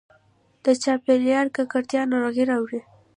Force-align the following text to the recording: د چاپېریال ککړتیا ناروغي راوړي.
د 0.63 0.65
چاپېریال 0.83 1.47
ککړتیا 1.55 2.01
ناروغي 2.11 2.43
راوړي. 2.51 2.81